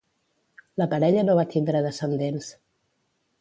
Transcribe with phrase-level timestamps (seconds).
[0.81, 2.49] La parella no va tindre descendents.